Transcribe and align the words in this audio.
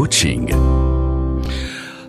coaching. 0.00 0.69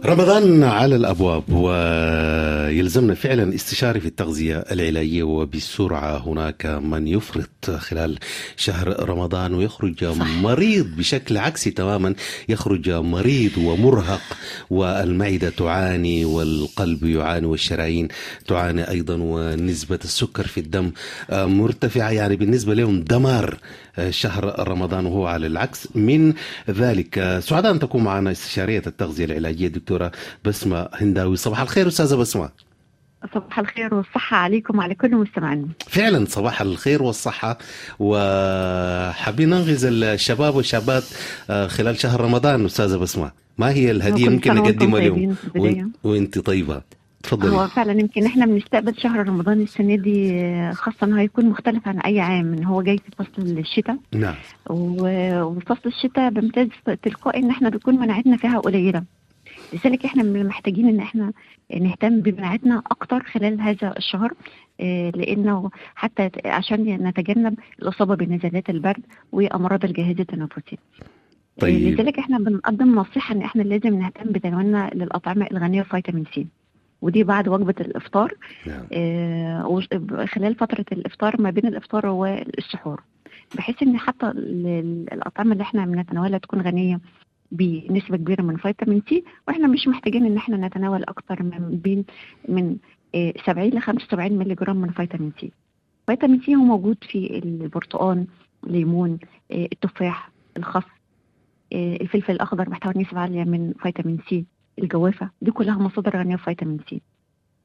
رمضان 0.06 0.64
على 0.64 0.96
الأبواب 0.96 1.44
ويلزمنا 1.50 3.14
فعلا 3.14 3.56
استشاري 3.56 4.00
في 4.00 4.06
التغذية 4.06 4.58
العلاجية 4.58 5.24
وبسرعة 5.24 6.18
هناك 6.18 6.66
من 6.66 7.08
يفرط 7.08 7.72
خلال 7.78 8.18
شهر 8.58 9.10
رمضان 9.10 9.54
ويخرج 9.54 10.06
صح. 10.06 10.28
مريض 10.28 10.96
بشكل 10.98 11.38
عكسي 11.38 11.72
تماما. 11.72 12.14
يخرج 12.50 12.90
مريض 12.90 13.58
ومرهق 13.58 14.22
والمعدة 14.70 15.50
تعاني 15.50 16.26
والقلب 16.26 17.04
يعاني 17.04 17.46
والشرايين 17.46 18.08
تعاني 18.48 18.90
أيضا 18.90 19.18
ونسبة 19.22 20.00
السكر 20.04 20.48
في 20.48 20.60
الدم 20.60 20.92
مرتفعة. 21.32 22.10
يعني 22.10 22.36
بالنسبة 22.36 22.74
لهم 22.74 23.02
دمار 23.02 23.58
شهر 24.10 24.68
رمضان 24.70 25.06
وهو 25.06 25.26
على 25.28 25.48
العكس. 25.48 25.88
من 25.96 26.34
ذلك 26.70 27.40
سعداء 27.44 27.72
أن 27.72 27.80
تكون 27.80 28.04
معنا 28.04 28.32
استشارية 28.32 28.84
التغذية 28.88 29.26
العلاجية 29.26 29.68
دكتورة 29.92 30.12
بسمة 30.46 30.90
هنداوي. 30.94 31.36
صباح 31.36 31.62
الخير 31.62 31.88
أستاذة 31.88 32.16
بسمة. 32.16 32.50
صباح 33.34 33.60
الخير 33.60 33.94
والصحة 33.94 34.38
عليكم 34.38 34.78
وعلى 34.78 34.96
كل 34.96 35.16
مستمعين 35.16 35.70
فعلا 35.88 36.26
صباح 36.26 36.62
الخير 36.62 37.04
والصحة. 37.04 37.58
وحابين 38.00 39.50
ننغز 39.50 39.86
الشباب 39.86 40.56
والشابات 40.56 41.04
خلال 41.68 42.00
شهر 42.00 42.22
رمضان 42.22 42.66
أستاذة 42.66 42.98
بسمة. 42.98 43.32
ما 43.58 43.70
هي 43.70 43.92
الهدية 43.92 44.30
ممكن 44.30 44.56
نقدمها 44.56 45.00
لهم 45.00 45.36
وانت 46.04 46.40
طيبة. 46.40 46.82
تفضلي. 47.24 47.52
هو 47.52 47.68
فعلا 47.68 47.92
يمكن 47.92 48.26
إحنا 48.26 48.46
بنستقبل 48.46 48.96
شهر 48.98 49.28
رمضان 49.28 49.62
السنة 49.62 49.96
دي 49.96 50.44
خاصة 50.74 50.98
إنه 51.04 51.20
هيكون 51.20 51.46
مختلف 51.46 51.88
عن 51.88 52.00
أي 52.00 52.20
عام. 52.20 52.54
إن 52.54 52.64
هو 52.64 52.82
جاي 52.82 52.98
في 52.98 53.24
فصل 53.24 53.42
الشتاء. 53.42 53.98
نعم. 54.14 54.36
وفصل 54.70 55.82
الشتاء 55.86 56.30
بيمتاز 56.30 56.68
تلقائي 57.04 57.44
إن 57.44 57.50
إحنا 57.50 57.70
بيكون 57.70 58.00
مناعتنا 58.00 58.38
فيها 58.38 58.60
قليله 58.60 59.04
لذلك 59.74 60.06
إحنا 60.06 60.24
محتاجين 60.44 60.88
إن 60.88 61.00
إحنا 61.00 61.34
نهتم 61.80 62.22
بمناعتنا 62.22 62.82
أكتر 62.92 63.24
خلال 63.24 63.62
هذا 63.62 63.94
الشهر 63.98 64.34
لأنه 65.16 65.70
حتى 65.96 66.30
عشان 66.46 66.84
نتجنب 67.08 67.60
الإصابة 67.82 68.16
بنزلات 68.16 68.70
البرد 68.70 69.04
وأمراض 69.32 69.86
الجهاز 69.86 70.20
التنفسي 70.20 70.78
طيب. 71.60 71.94
لذلك 71.94 72.20
إحنا 72.20 72.38
بنقدم 72.38 72.96
نصيحة 72.96 73.36
إن 73.36 73.42
إحنا 73.42 73.62
لازم 73.64 74.00
نهتم 74.00 74.32
بتناولنا 74.32 74.92
للأطعمة 74.94 75.48
الغنية 75.52 75.82
بفيتامين 75.82 76.26
سي 76.36 76.48
ودي 77.02 77.24
بعد 77.24 77.48
وجبة 77.48 77.76
الإفطار 77.80 78.34
نعم. 78.68 78.84
آه 78.94 79.82
خلال 80.26 80.56
فترة 80.56 80.86
الإفطار 80.92 81.42
ما 81.42 81.50
بين 81.50 81.66
الإفطار 81.66 82.06
والسحور 82.06 83.02
بحيث 83.56 83.84
إن 83.84 83.98
حتى 83.98 84.28
الأطعمة 85.14 85.52
اللي 85.54 85.62
إحنا 85.64 85.86
بنتناولها 85.86 86.38
تكون 86.38 86.62
غنية 86.62 87.00
بنسبة 87.52 88.18
كبيرة 88.18 88.42
من 88.42 88.58
فيتامين 88.58 89.04
سي 89.10 89.24
وإحنا 89.48 89.68
مش 89.68 89.88
محتاجين 89.88 90.26
إن 90.26 90.38
إحنا 90.38 90.68
نتناول 90.68 91.04
أكتر 91.04 91.44
من 91.44 91.80
بين 91.84 92.06
من 92.50 92.78
70 93.46 93.70
ل 93.70 93.82
75 93.82 94.34
مللي 94.38 94.56
جرام 94.56 94.78
من 94.78 94.90
فيتامين 94.90 95.32
سي. 95.42 95.52
فيتامين 96.08 96.42
سي 96.42 96.56
هو 96.56 96.60
موجود 96.64 96.98
في 97.02 97.42
البرتقال 97.44 98.26
الليمون 98.68 99.20
التفاح 99.52 100.32
الخس 100.58 100.84
الفلفل 101.74 102.32
الأخضر 102.34 102.70
محتوى 102.70 102.94
نسبة 103.04 103.20
عالية 103.20 103.44
من 103.44 103.74
فيتامين 103.84 104.20
سي 104.30 104.46
الجوافة 104.80 105.30
دي 105.42 105.52
كلها 105.52 105.78
مصادر 105.78 106.18
غنية 106.18 106.36
بفيتامين 106.36 106.80
سي. 106.90 107.02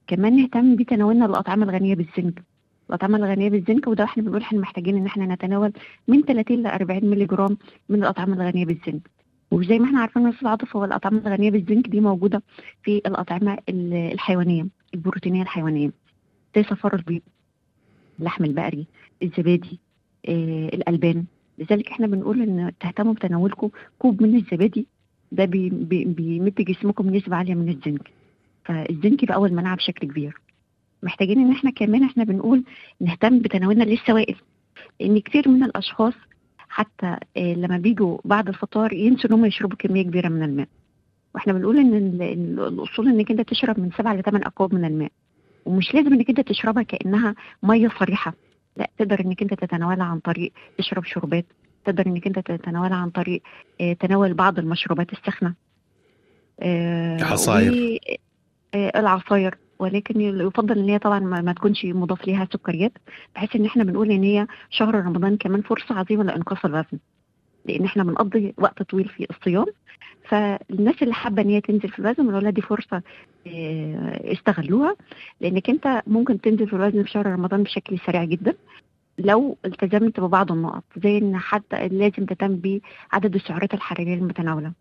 كمان 0.07 0.37
نهتم 0.37 0.77
بتناولنا 0.77 1.27
الأطعمة 1.27 1.65
الغنية 1.65 1.95
بالزنك. 1.95 2.43
الأطعمة 2.89 3.17
الغنية 3.19 3.51
بالزنك 3.51 3.87
وده 3.87 4.05
إحنا 4.05 4.23
بنقول 4.23 4.41
إحنا 4.41 4.61
محتاجين 4.61 4.97
إن 4.97 5.07
إحنا 5.07 5.27
نتناول 5.35 5.73
من 6.09 6.23
30 6.23 6.63
ل 6.63 6.67
40 6.67 7.05
مللي 7.05 7.27
جرام 7.27 7.57
من 7.89 7.99
الأطعمة 8.03 8.35
الغنية 8.35 8.65
بالزنك. 8.65 9.11
وزي 9.51 9.79
ما 9.79 9.85
إحنا 9.85 10.01
عارفين 10.01 10.23
نص 10.23 10.41
العاطفه 10.43 10.79
والاطعمه 10.79 11.19
الغنية 11.19 11.51
بالزنك 11.51 11.89
دي 11.89 12.01
موجودة 12.01 12.43
في 12.83 12.97
الأطعمة 12.99 13.59
الحيوانية 13.69 14.67
البروتينية 14.95 15.43
الحيوانية. 15.43 15.91
زي 16.57 16.63
صفار 16.63 16.95
البيض 16.95 17.23
اللحم 18.19 18.45
البقري 18.45 18.87
الزبادي 19.23 19.79
آه، 20.29 20.69
الألبان. 20.69 21.25
لذلك 21.59 21.89
إحنا 21.89 22.07
بنقول 22.07 22.43
إن 22.43 22.73
تهتموا 22.81 23.13
بتناولكم 23.15 23.71
كوب 23.99 24.23
من 24.23 24.37
الزبادي 24.37 24.87
ده 25.33 25.45
بي 25.45 25.69
بي 25.71 26.05
بيمد 26.05 26.55
جسمكم 26.55 27.15
نسبة 27.17 27.37
عالية 27.37 27.55
من 27.55 27.69
الزنك. 27.69 28.11
فالزنك 28.65 29.25
بيقوي 29.25 29.35
المناعة 29.37 29.77
بشكل 29.77 30.09
كبير. 30.09 30.41
محتاجين 31.03 31.39
إن 31.39 31.51
إحنا 31.53 31.71
كمان 31.71 32.03
إحنا 32.05 32.25
بنقول 32.25 32.65
نهتم 33.01 33.39
بتناولنا 33.39 33.85
للسوائل 33.85 34.37
لأن 35.01 35.19
كتير 35.19 35.49
من 35.49 35.63
الأشخاص 35.65 36.15
حتى 36.77 37.17
آه، 37.37 37.55
لما 37.55 37.79
بيجوا 37.79 38.19
بعد 38.25 38.49
الفطار 38.49 38.93
ينسوا 38.93 39.31
إن 39.31 39.35
هم 39.35 39.45
يشربوا 39.45 39.77
كمية 39.77 40.03
كبيرة 40.03 40.29
من 40.29 40.43
الماء. 40.43 40.69
وإحنا 41.35 41.53
بنقول 41.53 41.79
إن 41.79 41.95
ال- 41.95 42.23
ال- 42.23 42.61
الأصول 42.61 43.09
إنك 43.09 43.31
أنت 43.31 43.41
تشرب 43.41 43.81
من 43.81 43.91
سبعة 43.99 44.15
لثمان 44.15 44.43
اكواب 44.45 44.75
من 44.75 44.85
الماء. 44.85 45.11
ومش 45.67 45.95
لازم 45.95 46.13
إنك 46.13 46.29
أنت 46.29 46.41
تشربها 46.41 46.83
كأنها 46.83 47.35
مية 47.63 47.89
صريحة. 48.01 48.35
لأ 48.77 48.91
تقدر 48.99 49.21
إنك 49.21 49.43
أنت 49.43 49.55
تتناولها 49.55 50.05
عن 50.07 50.19
طريق 50.21 50.53
تشرب 50.79 51.05
شربات 51.05 51.47
تقدر 51.85 52.07
إنك 52.07 52.27
أنت 52.27 52.39
تتناولها 52.39 52.97
عن 52.97 53.11
طريق 53.11 53.43
آه، 53.81 53.93
تناول 53.93 54.35
بعض 54.35 54.59
المشروبات 54.59 55.13
الساخنة. 55.13 55.55
آه، 56.61 57.25
عصاير. 57.25 57.73
و- 57.73 58.15
آه، 58.75 58.93
العصاير. 59.01 59.55
ولكن 59.79 60.21
يفضل 60.21 60.79
إن 60.79 60.89
هي 60.89 60.99
طبعا 60.99 61.19
ما 61.19 61.53
تكونش 61.53 61.85
مضاف 61.85 62.27
ليها 62.27 62.49
سكريات 62.53 62.93
بحيث 63.35 63.57
إن 63.57 63.65
إحنا 63.65 63.85
بنقول 63.85 64.11
إن 64.11 64.23
هي 64.23 64.47
شهر 64.71 64.95
رمضان 64.95 65.37
كمان 65.37 65.63
فرصة 65.63 65.99
عظيمة 65.99 66.25
لإنقاص 66.25 66.65
الوزن. 66.65 66.99
لأن 67.65 67.85
إحنا 67.85 68.05
بنقضي 68.05 68.55
وقت 68.59 68.83
طويل 68.83 69.09
في 69.09 69.27
الصيام. 69.31 69.67
فالناس 70.29 71.03
اللي 71.03 71.15
حابة 71.15 71.43
إن 71.43 71.49
هي 71.49 71.61
تنزل 71.61 71.89
في 71.89 71.99
الوزن 71.99 72.27
بنقول 72.27 72.53
دي 72.53 72.61
فرصة 72.61 73.03
آه، 73.47 74.33
استغلوها. 74.33 74.97
لأنك 75.41 75.71
أنت 75.71 76.03
ممكن 76.07 76.41
تنزل 76.41 76.67
في 76.67 76.73
الوزن 76.77 77.03
في 77.03 77.11
شهر 77.11 77.27
رمضان 77.27 77.63
بشكل 77.63 77.99
سريع 78.07 78.25
جدا 78.25 78.55
لو 79.19 79.57
التزمت 79.65 80.21
ببعض 80.21 80.53
النقط. 80.53 80.85
زي 81.05 81.19
إن 81.19 81.39
حتى 81.39 81.89
لازم 81.89 82.25
تهتم 82.27 82.61
بعدد 83.13 83.35
السعرات 83.35 83.75
الحرارية 83.75 84.15
المتناولة. 84.15 84.73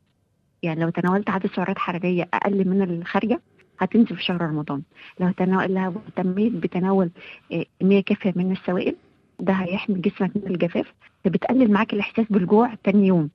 يعني 0.64 0.82
لو 0.82 0.90
تناولت 0.90 1.30
عدد 1.30 1.48
سعرات 1.56 1.78
حراريه 1.78 2.28
أقل 2.34 2.68
من 2.68 2.82
الخارجة 2.82 3.42
هتنزل 3.80 4.16
في 4.16 4.24
شهر 4.24 4.42
رمضان. 4.42 4.82
لو 5.20 5.32
تناول 5.32 5.74
لو 5.74 5.94
اهتميت 6.08 6.54
بتناول 6.54 7.10
آه، 7.54 7.66
كميه 7.80 8.00
كافية 8.04 8.34
من 8.36 8.52
السوائل 8.52 8.96
ده 9.40 9.54
هيحمي 9.54 10.00
جسمك 10.00 10.32
من 10.38 10.48
الجفاف 10.48 10.94
ده 11.26 11.32
بتقلل 11.32 11.72
معاك 11.72 11.94
الإحساس 11.94 12.26
بالجوع 12.30 12.74
تاني 12.84 13.08
يوم. 13.08 13.30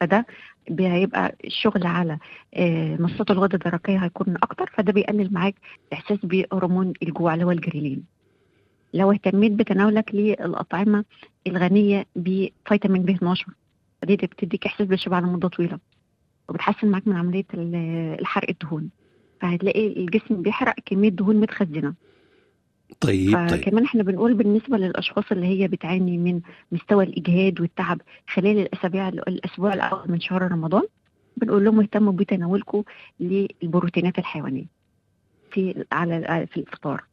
فده 0.00 0.26
بي- 0.70 0.88
هيبقى 0.88 1.36
الشغل 1.44 1.86
على 1.86 2.18
آه، 2.54 2.96
مصاصات 3.00 3.30
الغدة 3.30 3.54
الدرقية 3.54 3.98
هيكون 3.98 4.34
أكتر 4.42 4.70
فده 4.74 4.92
بيقلل 4.92 5.32
معاك 5.34 5.54
الإحساس 5.88 6.18
بهرمون 6.22 6.92
الجوع 7.02 7.34
اللي 7.34 7.44
هو 7.44 7.50
الجريلين. 7.50 8.04
لو 8.94 9.12
اهتميت 9.12 9.52
بتناولك 9.52 10.14
للأطعمة 10.14 11.04
الغنية 11.46 12.06
بفيتامين 12.16 13.02
ب 13.02 13.10
12 13.10 13.46
دي 14.04 14.16
بتديك 14.16 14.66
إحساس 14.66 14.86
بالشبع 14.86 15.18
لمدة 15.18 15.48
طويلة 15.48 15.78
وبتحسن 16.48 16.88
معاك 16.90 17.08
من 17.08 17.16
عملية 17.16 17.44
الحرق 17.54 18.50
الدهون. 18.50 18.90
فهتلاقي 19.40 19.86
الجسم 19.86 20.42
بيحرق 20.42 20.74
كمية 20.86 21.08
دهون 21.08 21.36
متخزنة. 21.36 21.94
طيب 23.00 23.34
طيب. 23.34 23.48
فكمان 23.48 23.84
إحنا 23.84 24.02
بنقول 24.02 24.34
بالنسبة 24.34 24.76
للأشخاص 24.76 25.24
اللي 25.32 25.46
هي 25.46 25.68
بتعاني 25.68 26.18
من 26.18 26.40
مستوى 26.72 27.04
الإجهاد 27.04 27.60
والتعب 27.60 28.00
خلال 28.28 28.58
الأسابيع 28.58 29.08
الأسبوع 29.08 29.74
الأول 29.74 30.04
من 30.06 30.20
شهر 30.20 30.52
رمضان 30.52 30.82
بنقول 31.36 31.64
لهم 31.64 31.80
اهتموا 31.80 32.12
بتناولكم 32.12 32.82
للبروتينات 33.20 34.18
الحيوانية 34.18 34.66
في 35.50 35.84
على 35.92 36.46
في 36.50 36.56
الفطار 36.60 37.04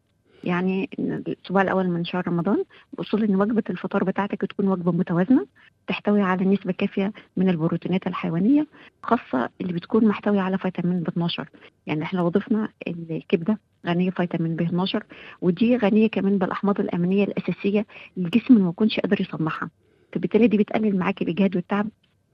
يعني 0.48 0.90
الأسبوع 1.00 1.62
الأول 1.62 1.88
من 1.90 2.06
شهر 2.06 2.28
رمضان 2.28 2.64
بأصول 2.98 3.24
إن 3.24 3.36
وجبة 3.36 3.64
الفطار 3.70 4.04
بتاعتك 4.04 4.42
تكون 4.42 4.68
وجبة 4.68 4.92
متوازنة 4.92 5.46
تحتوي 5.88 6.22
على 6.22 6.46
نسبة 6.46 6.72
كافية 6.74 7.14
من 7.38 7.50
البروتينات 7.50 8.08
الحيوانية 8.08 8.68
خاصة 9.04 9.50
اللي 9.62 9.74
بتكون 9.74 10.06
محتويه 10.08 10.42
على 10.42 10.58
فيتامين 10.58 11.00
ب 11.04 11.08
12 11.08 11.50
يعني 11.88 12.04
إحنا 12.04 12.20
لو 12.20 12.30
ضفنا 12.30 12.70
الكبدة 12.88 13.58
غنية 13.88 14.10
فيتامين 14.10 14.56
ب 14.56 14.62
12 14.62 15.04
ودي 15.42 15.78
غنية 15.78 16.08
كمان 16.08 16.38
بالأحماض 16.38 16.80
الأمينية 16.80 17.24
الأساسية 17.24 17.86
الجسم 18.18 18.54
ما 18.64 18.70
يكونش 18.70 19.00
قادر 19.00 19.22
يصنعها 19.22 19.70
فبالتالي 20.14 20.48
دي 20.48 20.58
بتقلل 20.58 20.98
معاك 20.98 21.22
الإجهاد 21.22 21.56
والتعب 21.56 21.88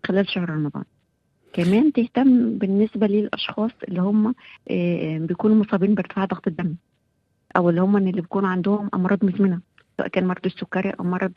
خلال 0.06 0.30
شهر 0.30 0.50
رمضان. 0.50 0.84
كمان 1.54 1.94
تهتم 1.94 2.58
بالنسبة 2.58 3.08
للأشخاص 3.08 3.72
اللي 3.88 4.02
هم 4.02 4.36
آه، 4.72 5.18
بيكونوا 5.18 5.56
مصابين 5.56 5.96
بارتفاع 5.96 6.26
ضغط 6.26 6.48
الدم. 6.48 6.76
أو 7.58 7.70
اللي 7.70 7.82
هم 7.82 7.98
اللي 7.98 8.12
بيكون 8.12 8.46
عندهم 8.46 8.90
أمراض 8.94 9.26
مزمنه 9.26 9.60
سواء 9.98 10.08
كان 10.08 10.28
مرض 10.28 10.46
السكري 10.46 10.90
أو 10.90 11.04
مرض 11.04 11.32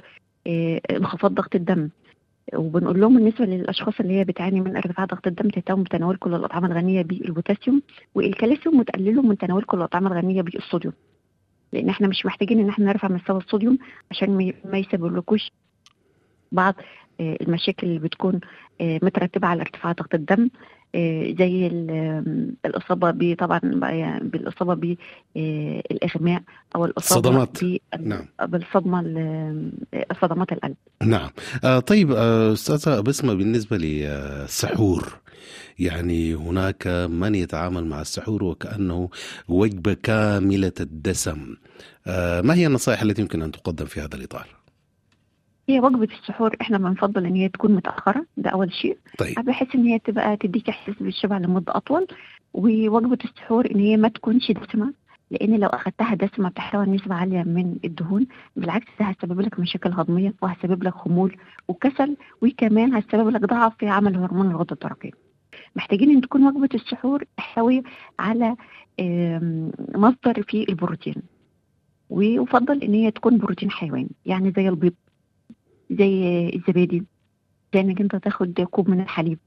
آه، 0.46 0.80
انخفاض 0.90 1.34
ضغط 1.34 1.54
الدم. 1.54 1.88
وبنقول 2.54 3.00
لهم 3.00 3.16
بالنسبة 3.16 3.44
للأشخاص 3.44 3.94
اللي 4.00 4.12
هي 4.18 4.24
بتعاني 4.24 4.60
من 4.60 4.76
ارتفاع 4.76 5.04
ضغط 5.04 5.26
الدم 5.26 5.48
تهتموا 5.48 5.84
بتناولكم 5.84 6.30
للاطعمه 6.30 6.66
الغنية 6.66 7.02
بالبوتاسيوم 7.02 7.82
والكالسيوم 8.14 8.80
وتقللوا 8.80 9.22
من 9.22 9.38
تناولكم 9.38 9.76
للاطعمه 9.76 10.06
الغنية 10.12 10.42
بالصوديوم 10.42 10.94
لأن 11.72 11.88
إحنا 11.88 12.08
مش 12.08 12.26
محتاجين 12.26 12.60
إن 12.60 12.68
إحنا 12.68 12.84
نرفع 12.84 13.08
مستوى 13.08 13.36
الصوديوم 13.38 13.78
عشان 14.10 14.52
ما- 14.64 14.78
يسببلكوش 14.78 15.50
بعض 16.52 16.74
المشاكل 17.20 17.86
اللي 17.86 17.98
بتكون 17.98 18.40
آه، 18.80 19.00
مترتبة 19.02 19.46
على 19.48 19.60
ارتفاع 19.62 19.92
ضغط 19.92 20.14
الدم 20.14 20.48
آه، 20.94 21.34
زي 21.38 21.66
ال- 21.66 22.54
الإصابة 22.66 23.34
طبعا 23.34 23.60
بقى- 23.60 24.22
بالإصابة 24.24 24.74
بالاغماء 24.74 26.42
أو 26.76 26.84
الإصابة 26.84 27.28
صدمات. 27.30 27.58
نعم. 28.00 28.26
بالصدمة 28.42 29.00
ال- 29.00 29.72
صدمات 30.22 30.52
القلب 30.52 30.74
نعم 31.02 31.30
آه 31.64 31.78
طيب 31.78 32.12
آه 32.12 32.52
أستاذة 32.52 33.00
بسمة 33.00 33.34
بالنسبة 33.34 33.76
للسحور 33.76 35.18
يعني 35.78 36.34
هناك 36.34 36.86
من 37.10 37.34
يتعامل 37.34 37.86
مع 37.86 38.00
السحور 38.00 38.44
وكأنه 38.44 39.08
وجبة 39.48 39.92
كاملة 39.94 40.72
الدسم 40.80 41.56
آه 42.06 42.40
ما 42.40 42.54
هي 42.54 42.66
النصائح 42.66 43.02
التي 43.02 43.22
يمكن 43.22 43.42
أن 43.42 43.50
تقدم 43.52 43.84
في 43.86 44.00
هذا 44.00 44.14
الإطار؟ 44.16 44.46
هي 45.68 45.80
وجبة 45.80 46.08
السحور 46.20 46.56
إحنا 46.60 46.78
بنفضل 46.78 47.26
إن 47.26 47.34
هي 47.34 47.48
تكون 47.48 47.74
متأخرة 47.74 48.26
ده 48.36 48.50
أول 48.50 48.72
شيء. 48.72 48.98
طيب. 49.18 49.34
بحيث 49.44 49.74
إن 49.74 49.84
هي 49.84 49.98
تبقى 49.98 50.36
تديك 50.36 50.68
احساس 50.68 50.94
بالشبع 51.00 51.38
لمدة 51.38 51.76
أطول. 51.76 52.06
ووجبة 52.54 53.18
السحور 53.24 53.70
إن 53.70 53.80
هي 53.80 53.96
ما 53.96 54.08
تكونش 54.08 54.50
دسمة 54.50 54.92
لأن 55.30 55.60
لو 55.60 55.68
أخدتها 55.68 56.14
دسمة 56.14 56.48
بتحتوي 56.48 56.86
نسبة 56.86 57.14
عالية 57.14 57.42
من 57.42 57.76
الدهون. 57.84 58.26
بالعكس 58.56 58.86
ده 59.00 59.04
هتسبب 59.06 59.40
لك 59.40 59.60
مشاكل 59.60 59.92
هضمية 59.92 60.34
وهتسبب 60.42 60.82
لك 60.82 60.94
خمول 60.94 61.36
وكسل 61.68 62.16
وكمان 62.42 62.94
هتسبب 62.94 63.28
لك 63.28 63.40
ضعف 63.40 63.76
في 63.78 63.88
عمل 63.88 64.16
هرمون 64.16 64.50
الغدة 64.50 64.72
الدرقيه 64.74 65.10
محتاجين 65.76 66.10
إن 66.10 66.20
تكون 66.20 66.46
وجبة 66.46 66.68
السحور 66.74 67.24
تحتوي 67.36 67.82
على 68.18 68.56
مصدر 69.94 70.42
فيه 70.48 70.64
البروتين. 70.68 71.14
ويفضل 72.10 72.82
إن 72.82 72.94
هي 72.94 73.10
تكون 73.10 73.38
بروتين 73.38 73.70
حيواني 73.70 74.10
يعني 74.26 74.52
زي 74.56 74.68
البيض. 74.68 74.92
زي 75.90 76.48
الزبادي 76.54 77.02
زي 77.74 77.80
انك 77.80 78.00
أنت 78.00 78.16
تاخد 78.16 78.60
كوب 78.60 78.90
من 78.90 79.00
الحليب. 79.00 79.38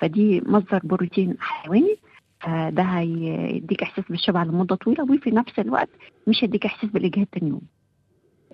فدي 0.00 0.42
مصدر 0.46 0.80
بروتين 0.84 1.36
حيواني 1.40 1.96
فده 2.40 2.82
هيديك 2.82 3.82
إحساس 3.82 4.04
بالشبع 4.10 4.42
لمدة 4.42 4.76
طويلة 4.76 5.04
وفي 5.04 5.30
نفس 5.30 5.58
الوقت 5.58 5.88
مش 6.28 6.44
هيديك 6.44 6.66
إحساس 6.66 6.90
بالإجهاد 6.90 7.26
تاني 7.26 7.48
يوم. 7.50 7.60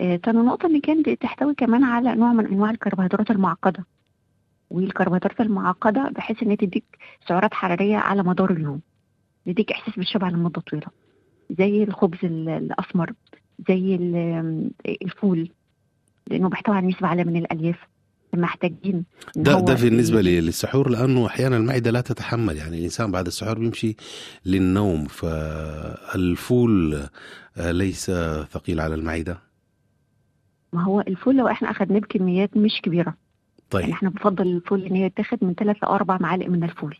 آه، 0.00 0.16
تاني 0.16 0.38
نقطة 0.38 0.66
إن 0.66 0.80
كانت 0.80 1.08
تحتوي 1.08 1.54
كمان 1.54 1.84
على 1.84 2.14
نوع 2.14 2.32
من 2.32 2.46
أنواع 2.46 2.70
الكربوهيدرات 2.70 3.30
المعقدة. 3.30 3.84
والكربوهيدرات 4.70 5.40
المعقدة 5.40 6.08
بحيث 6.10 6.42
إن 6.42 6.50
هي 6.50 6.56
تديك 6.56 6.84
سعرات 7.28 7.54
حرارية 7.54 7.96
على 7.96 8.22
مدار 8.22 8.50
اليوم. 8.50 8.80
تديك 9.46 9.72
إحساس 9.72 9.96
بالشبع 9.96 10.28
لمدة 10.28 10.60
طويلة. 10.60 10.86
زي 11.58 11.82
الخبز 11.82 12.18
ال- 12.24 12.48
الأسمر 12.48 13.12
زي 13.68 13.94
ال- 13.94 14.70
الفول. 15.02 15.50
لأنه 16.30 16.48
بيحتوي 16.48 16.76
على 16.76 16.86
نسبة 16.86 17.06
عالية 17.08 17.25
من 17.25 17.36
الألياف 17.36 17.76
محتاجين 18.34 19.04
ده 19.36 19.60
ده 19.60 19.75
بالنسبة 19.75 20.20
لي- 20.20 20.40
للسحور 20.40 20.88
لأنه 20.90 21.26
أحيانا 21.26 21.56
المعدة 21.56 21.90
لا 21.90 22.00
تتحمل. 22.00 22.56
يعني 22.56 22.78
الإنسان 22.78 23.10
بعد 23.12 23.26
السحور 23.26 23.58
بيمشي 23.58 23.96
للنوم 24.46 25.04
فالفول 25.04 26.94
آه، 27.56 27.70
ليس 27.72 28.10
ثقيل 28.50 28.80
على 28.80 28.94
المعدة. 28.94 29.38
ما 30.72 30.82
هو 30.82 31.00
الفول 31.00 31.36
لو 31.36 31.48
إحنا 31.48 31.70
أخدناه 31.70 31.98
بكميات 32.00 32.56
مش 32.56 32.80
يعني 32.86 33.14
طيب. 33.70 33.90
إحنا 33.90 34.10
بنفضل 34.10 34.46
الفول 34.46 34.82
إن 34.84 34.94
هي 34.94 35.10
تاخد 35.10 35.38
من 35.44 35.54
ثلاث 35.54 35.76
لأربع 35.82 36.19
معالق 36.20 36.46
من 36.46 36.64
الفول. 36.64 36.96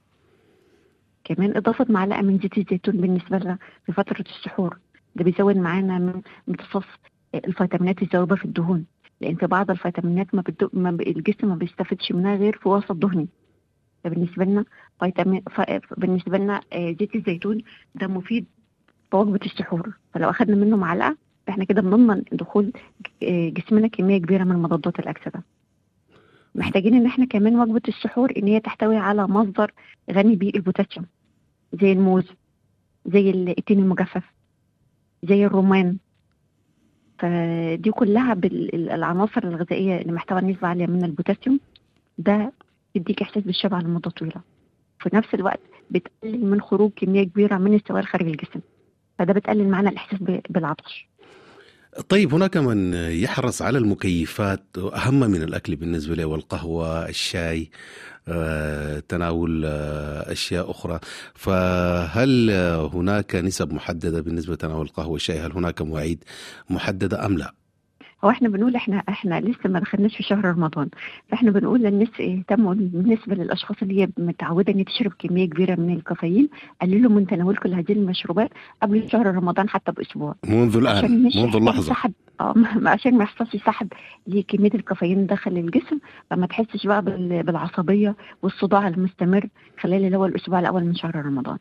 كمان 1.25 1.57
إضافة 1.57 1.87
معلقة 1.89 2.23
من 2.23 2.39
زيت 2.39 2.59
الزيتون 2.59 2.97
بالنسبة 2.97 3.39
لنا 3.39 3.59
في 3.87 3.93
فتره 3.93 4.25
السحور. 4.39 4.79
ده 5.17 5.25
بيزود 5.25 5.57
معانا 5.57 5.99
من 5.99 6.23
امتصاص 6.49 6.85
الفيتامينات 7.35 8.03
الذايبة 8.03 8.37
في 8.37 8.45
الدهون. 8.45 8.85
لأن 9.21 9.37
في 9.37 9.47
بعض 9.47 9.71
الفيتامينات 9.71 10.35
ما, 10.35 10.43
بتدو... 10.43 10.69
ما 10.73 10.91
ب... 10.91 11.01
الجسم 11.01 11.49
ما 11.49 11.55
بيستفدش 11.55 12.13
منها 12.13 12.37
غير 12.37 12.59
في 12.63 12.69
وسط 12.69 12.93
دهني 12.93 13.29
فبالنسبة 14.05 14.45
لنا 14.45 14.65
فيتامين 15.01 15.43
ف... 15.51 15.61
بالنسبة 15.97 16.39
لنا 16.39 16.61
آه، 16.73 16.97
زيت 17.01 17.15
الزيتون 17.15 17.63
ده 17.95 18.07
مفيد 18.07 18.47
في 19.11 19.17
وجبة 19.17 19.41
السحور. 19.47 19.93
فلو 20.15 20.31
أخدنا 20.31 20.57
منه 20.57 20.77
معلقة 20.77 21.17
إحنا 21.49 21.65
كده 21.65 21.83
بنضمن 21.83 22.23
دخول 22.33 22.73
آه، 23.23 23.49
جسمنا 23.49 23.89
كمية 23.89 24.19
كبيرة 24.19 24.45
من 24.45 24.57
مضادات 24.57 24.99
الأكسدة. 24.99 25.43
محتاجين 26.55 26.95
إن 26.95 27.07
إحنا 27.07 27.25
كمان 27.25 27.61
وجبة 27.61 27.81
السحور 27.89 28.33
إن 28.37 28.47
هي 28.47 28.61
تحتوي 28.61 28.97
على 28.97 29.27
مصدر 29.27 29.73
غني 30.13 30.37
بالبوتاسيوم 30.37 31.07
زي 31.83 31.93
الموز 31.93 32.25
زي 33.07 33.31
التين 33.31 33.79
المجفف 33.79 34.25
زي 35.23 35.47
الرمان 35.47 35.97
فدي 37.19 37.91
كلها 37.91 38.35
بالعناصر 38.35 39.45
الغذائية 39.45 40.01
اللي 40.01 40.13
محتوى 40.13 40.41
نسبه 40.41 40.69
عالية 40.69 40.87
من 40.87 41.05
البوتاسيوم 41.05 41.61
ده 42.19 42.53
يديك 42.95 43.23
إحساس 43.23 43.43
بالشبع 43.43 43.79
لمدة 43.81 44.11
طويلة. 44.11 44.41
في 45.01 45.11
نفس 45.13 45.35
الوقت 45.35 45.61
بتقلل 45.91 46.45
من 46.45 46.61
خروج 46.61 46.91
كمية 46.97 47.23
كبيرة 47.23 47.57
من 47.59 47.75
السوائل 47.75 48.07
خارج 48.07 48.27
الجسم. 48.27 48.61
فده 49.19 49.33
بتقلل 49.33 49.69
معانا 49.69 49.91
الإحساس 49.91 50.19
بالعطش. 50.51 51.09
طيب 52.09 52.35
هناك 52.35 52.57
من 52.57 52.95
يحرص 52.95 53.63
على 53.63 53.79
المكيفات 53.79 54.65
أهم 54.79 55.21
من 55.21 55.43
الأكل 55.43 55.77
بالنسبة 55.77 56.15
له 56.15 56.25
والقهوة 56.25 57.09
الشاي. 57.09 57.71
تناول 59.09 59.65
آه، 59.67 60.33
أشياء 60.33 60.71
أخرى. 60.71 61.01
فهل 61.35 62.51
هناك 62.95 63.35
نسب 63.35 63.73
محددة 63.73 64.21
بالنسبة 64.21 64.55
لتناول 64.55 64.87
القهوة 64.87 65.09
والشاي؟ 65.09 65.39
هل 65.41 65.53
هناك 65.53 65.83
مواعيد 65.83 66.25
محددة 66.71 67.27
أم 67.27 67.39
لا؟ 67.39 67.58
هو 68.25 68.31
إحنا 68.31 68.49
بنقول 68.49 68.77
إحنا 68.77 69.03
إحنا 69.09 69.41
لسه 69.41 69.69
ما 69.69 69.81
دخلناش 69.81 70.17
في 70.17 70.23
شهر 70.23 70.45
رمضان. 70.45 70.89
فاحنا 71.29 71.51
بنقول 71.51 71.81
للناس 71.81 72.09
اهتموا 72.21 72.75
بالنسبة 72.75 73.35
للأشخاص 73.35 73.77
اللي 73.83 74.03
هي 74.03 74.09
متعودة 74.19 74.73
إن 74.73 74.85
تشرب 74.85 75.13
كمية 75.19 75.45
كبيرة 75.49 75.75
من 75.81 75.95
الكافيين 75.95 76.49
قللوا 76.83 77.11
من 77.13 77.27
تناولكم 77.27 77.69
لهذه 77.69 77.93
المشروبات 77.93 78.51
قبل 78.83 79.11
شهر 79.11 79.27
رمضان 79.27 79.69
حتى 79.69 79.93
بأسبوع. 79.93 80.35
منذ 80.49 80.79
مش 81.27 81.37
منذ 81.37 81.47
يحصل 81.47 81.59
اللحظة. 81.59 81.83
سحب. 81.89 82.13
آه 82.41 82.53
ما- 82.57 82.91
عشان 82.91 83.15
ما 83.19 83.25
يحصلش 83.25 83.57
سحب 83.57 83.89
لكمية 84.27 84.71
الكافيين 84.75 85.27
داخل 85.27 85.59
الجسم 85.59 85.99
فما 86.31 86.47
تحسش 86.47 86.87
بقى 86.87 87.03
بال- 87.03 87.43
بالعصبية 87.43 88.17
والصداع 88.43 88.89
المستمر 88.89 89.49
خلال 89.81 90.05
اللي 90.05 90.17
هو 90.17 90.27
الأسبوع 90.27 90.59
الأول 90.61 90.85
من 90.85 90.95
شهر 90.95 91.17
رمضان. 91.27 91.59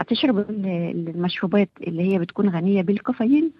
هتشرب 0.00 0.38
ال- 0.38 1.08
المشروبات 1.16 1.68
اللي 1.86 2.02
هي 2.12 2.18
بتكون 2.18 2.48
غنية 2.48 2.82
بالكافيين 2.82 3.50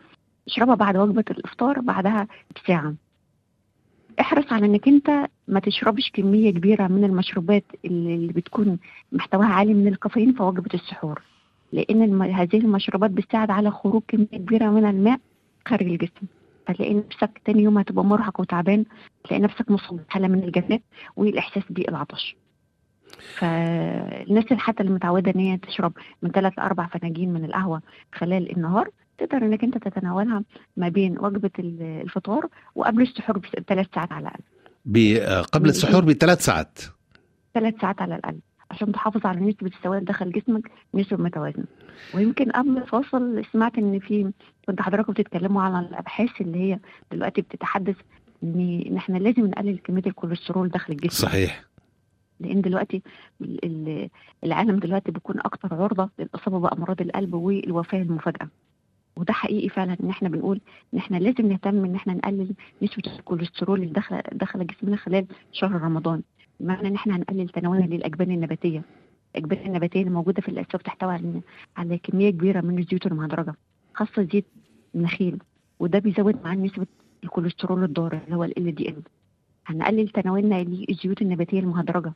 اشربها 0.48 0.74
بعد 0.74 0.96
وجبة 0.96 1.24
الإفطار 1.30 1.80
بعدها 1.80 2.26
بساعة. 2.56 2.94
احرص 4.20 4.52
على 4.52 4.66
إنك 4.66 4.88
أنت 4.88 5.10
ما 5.48 5.60
تشربش 5.60 6.10
كمية 6.10 6.50
كبيرة 6.50 6.86
من 6.86 7.04
المشروبات 7.04 7.64
اللي 7.84 8.32
بتكون 8.32 8.78
محتواها 9.12 9.46
عالي 9.46 9.74
من 9.74 9.88
الكافيين 9.88 10.32
في 10.32 10.42
وجبة 10.42 10.70
السحور. 10.74 11.22
لأن 11.72 12.22
هذه 12.22 12.56
المشروبات 12.58 13.10
بتساعد 13.10 13.50
على 13.50 13.70
خروج 13.70 14.02
كمية 14.08 14.26
كبيرة 14.26 14.70
من 14.70 14.84
الماء 14.84 15.20
خارج 15.68 15.86
الجسم. 15.86 16.26
هتلاقي 16.68 16.94
نفسك 16.94 17.40
تاني 17.44 17.62
يوم 17.62 17.78
هتبقى 17.78 18.04
مرهق 18.04 18.40
وتعبان 18.40 18.84
تلاقي 19.24 19.42
نفسك 19.42 19.70
مصاب 19.70 20.00
بحاله 20.08 20.28
من 20.28 20.44
الجفاف 20.44 20.80
والإحساس 21.16 21.62
بالعطش. 21.70 22.36
فالناس 23.38 24.44
حتى 24.52 24.82
اللي 24.82 24.94
متعوده 24.94 25.30
إن 25.34 25.40
هي 25.40 25.56
تشرب 25.56 25.92
من 26.22 26.30
ثلاث 26.30 26.52
لأربع 26.58 26.86
فناجين 26.86 27.32
من 27.32 27.44
القهوة 27.44 27.82
خلال 28.14 28.56
النهار 28.56 28.90
تقدر 29.18 29.36
إنك 29.36 29.64
أنت 29.64 29.78
تتناولها 29.78 30.42
ما 30.76 30.88
بين 30.88 31.18
وجبة 31.18 31.50
ال- 31.58 31.82
الفطار 31.82 32.46
وقبل 32.74 33.02
السحور 33.02 33.38
بثلاث 33.38 33.86
ساعات 33.94 34.12
على 34.12 34.22
الأقل. 34.22 34.42
آه، 35.20 35.42
قبل 35.42 35.68
السحور 35.68 36.04
بثلاث 36.04 36.44
ساعات. 36.44 36.78
ثلاث 37.54 37.74
ساعات 37.80 38.02
على 38.02 38.14
الأقل 38.16 38.38
عشان 38.70 38.92
تحافظ 38.92 39.26
على 39.26 39.40
نسبة 39.40 39.66
السوائل 39.78 40.04
داخل 40.04 40.32
جسمك 40.32 40.70
نسبة 40.94 41.16
متوازنة. 41.16 41.64
ويمكن 42.14 42.50
قبل 42.50 42.76
الفاصل 42.78 43.42
سمعت 43.52 43.78
إن 43.78 43.98
في 43.98 44.32
كنت 44.66 44.80
حضراتكم 44.82 45.12
بتتكلموا 45.12 45.62
على 45.62 45.78
الأبحاث 45.88 46.30
اللي 46.40 46.58
هي 46.58 46.78
دلوقتي 47.12 47.40
بتتحدث 47.40 47.96
إن 48.42 48.82
ان 48.86 48.96
إحنا 48.96 49.18
لازم 49.18 49.46
نقلل 49.46 49.78
كمية 49.78 50.02
الكوليسترول 50.06 50.68
داخل 50.68 50.92
الجسم. 50.92 51.26
صحيح. 51.26 51.64
لأن 52.40 52.60
دلوقتي 52.60 53.02
ال- 53.40 53.64
ال- 53.64 54.08
العالم 54.44 54.78
دلوقتي 54.78 55.10
بيكون 55.12 55.40
أكتر 55.40 55.74
عرضة 55.74 56.10
للإصابة 56.18 56.58
بأمراض 56.58 57.00
القلب 57.00 57.34
والوفاة 57.34 58.02
المفاجئه 58.02 58.48
وده 59.16 59.32
حقيقي 59.32 59.68
فعلا 59.68 59.96
إن 60.02 60.10
إحنا 60.10 60.28
بنقول 60.28 60.60
إن 60.94 60.98
إحنا 60.98 61.16
لازم 61.16 61.46
نهتم 61.48 61.84
إن 61.84 61.94
إحنا 61.94 62.14
نقلل 62.14 62.54
نسبة 62.82 63.02
الكوليسترول 63.18 63.80
اللي 63.82 63.92
داخله 63.92 64.22
داخلة 64.32 64.64
جسمنا 64.64 64.96
خلال 64.96 65.26
شهر 65.52 65.82
رمضان. 65.82 66.22
بمعنى 66.60 66.88
إن 66.88 66.94
إحنا 66.94 67.16
هنقلل 67.16 67.48
تناولنا 67.48 67.84
للأجبان 67.84 68.30
النباتية. 68.30 68.82
الأجبان 69.36 69.66
النباتية 69.66 70.00
اللي 70.00 70.10
موجودة 70.12 70.42
في 70.42 70.48
الأسواق 70.48 70.76
بتحتوي 70.82 71.12
على 71.12 71.40
على 71.76 71.98
كمية 71.98 72.30
كبيرة 72.30 72.60
من 72.60 72.78
الزيوت 72.78 73.06
المهدرجة 73.06 73.54
خاصة 73.94 74.22
زيت 74.32 74.44
النخيل. 74.94 75.38
وده 75.80 75.98
بيزود 75.98 76.36
معاه 76.44 76.54
نسبة 76.54 76.86
الكوليسترول 77.24 77.84
الضار 77.84 78.20
اللي 78.24 78.36
هو 78.36 78.44
LDL. 78.44 79.02
هنقلل 79.66 80.08
تناولنا 80.08 80.62
للزيوت 80.64 81.22
النباتية 81.22 81.60
المهدرجة. 81.60 82.12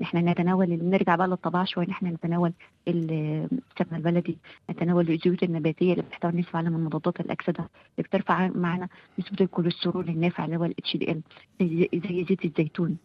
ان 0.00 0.04
إحنا 0.04 0.20
نتناول 0.32 0.68
نرجع 0.84 1.16
بقى 1.16 1.28
للطبيعه 1.28 1.64
شوية. 1.64 1.86
ان 1.86 1.90
إحنا 1.90 2.10
نتناول 2.10 2.52
السمنه 2.88 3.96
البلدي 3.98 4.38
نتناول 4.70 5.10
الزيوت 5.10 5.42
النباتية 5.42 5.92
اللي 5.92 6.02
بتحتوي 6.02 6.32
نسبه 6.32 6.50
عاليه 6.56 6.70
من 6.70 6.84
مضادات 6.84 7.20
الأكسدة 7.20 7.58
اللي 7.98 8.08
بترفع 8.08 8.48
معانا 8.48 8.88
نسبة 9.18 9.36
الكوليسترول 9.40 10.08
النافع 10.08 10.44
اللي 10.44 10.56
هو 10.56 10.64
ال 10.64 10.96
HDL 10.96 11.22
زي 12.08 12.24
زيت 12.28 12.44
الزيتون. 12.44 12.96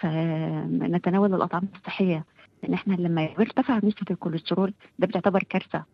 فنتناول 0.00 1.34
الأطعمة 1.34 1.68
الصحية. 1.76 2.24
لأن 2.62 2.74
إحنا 2.74 2.94
لما 2.94 3.22
يرتفع 3.24 3.76
نسبة 3.76 4.06
الكوليسترول 4.10 4.74
ده 4.98 5.06
بتعتبر 5.06 5.42
كارثة. 5.42 5.84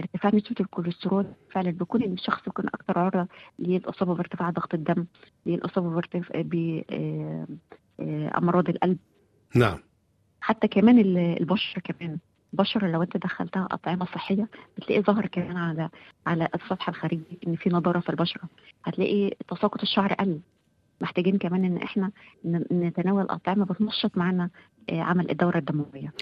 ارتفاع 0.00 0.34
نسبة 0.34 0.56
الكوليسترول 0.60 1.26
فعلا 1.50 1.70
بيكون 1.70 2.02
الشخص 2.02 2.46
يكون 2.46 2.66
أكثر 2.66 2.98
عرضة 2.98 3.26
للإصابة 3.58 4.14
بارتفاع 4.14 4.50
ضغط 4.50 4.74
الدم 4.74 5.06
للإصابة 5.46 5.90
بارتفاع 5.90 6.42
بامراض 7.98 8.68
القلب. 8.68 8.98
نعم. 9.54 9.78
حتى 10.40 10.68
كمان 10.68 10.98
البشرة 10.98 11.80
كمان. 11.80 12.18
البشرة 12.52 12.86
لو 12.86 13.02
انت 13.02 13.16
دخلتها 13.16 13.68
أطعمة 13.70 14.04
صحية 14.04 14.48
بتلاقي 14.76 15.02
ظهر 15.02 15.26
كمان 15.26 15.56
على 15.56 15.88
على 16.26 16.48
السطح 16.54 16.88
الخارجي 16.88 17.38
إن 17.46 17.56
في 17.56 17.70
نضارة 17.70 18.00
في 18.00 18.08
البشرة. 18.10 18.42
هتلاقي 18.84 19.30
تساقط 19.48 19.82
الشعر 19.82 20.12
قل. 20.12 20.40
محتاجين 21.00 21.38
كمان 21.38 21.64
إن 21.64 21.76
إحنا 21.76 22.10
نتناول 22.72 23.24
أطعمة 23.30 23.64
بتنشط 23.64 24.16
معنا 24.16 24.44
آه، 24.44 24.48
عمل 24.90 25.30
الدورة 25.30 25.58
الدموية. 25.58 26.12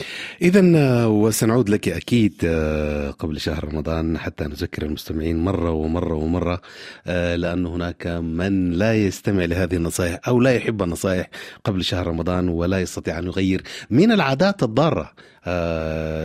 اذا 0.42 0.72
آه، 0.76 1.08
وسنعود 1.08 1.68
لك 1.68 1.88
أكيد 1.88 2.34
آه، 2.44 3.10
قبل 3.10 3.40
شهر 3.40 3.64
رمضان 3.64 4.18
حتى 4.18 4.44
نذكر 4.44 4.82
المستمعين 4.82 5.44
مرة 5.44 5.70
ومرة 5.70 6.14
ومرة 6.14 6.60
لأن 7.06 7.66
هناك 7.66 8.06
من 8.06 8.70
لا 8.70 8.94
يستمع 8.94 9.44
لهذه 9.44 9.76
النصائح 9.76 10.20
أو 10.28 10.40
لا 10.40 10.54
يحب 10.54 10.82
النصائح 10.82 11.30
قبل 11.64 11.84
شهر 11.84 12.06
رمضان 12.06 12.48
ولا 12.48 12.80
يستطيع 12.80 13.18
أن 13.18 13.26
يغير 13.26 13.62
من 13.90 14.12
العادات 14.12 14.62
الضارة 14.62 15.12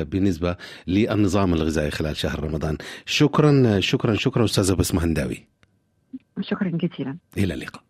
بالنسبة 0.04 0.56
للنظام 0.88 1.54
الغذائي 1.54 1.92
خلال 1.92 2.18
شهر 2.18 2.44
رمضان. 2.44 2.78
شكرا 3.06 3.80
شكرا 3.80 4.16
شكرا 4.16 4.46
أستاذة 4.46 4.74
بسمة 4.74 5.04
هنداوي. 5.04 5.48
شكرا 6.42 6.70
جزيلا. 6.70 7.18
إلى 7.38 7.54
اللقاء. 7.54 7.87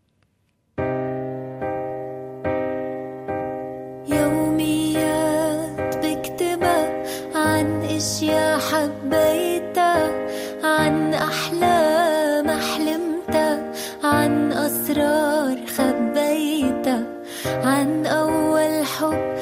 أسرار 14.98 15.58
خبيتها 15.68 17.04
عن 17.46 18.06
أول 18.06 18.86
حب 18.86 19.38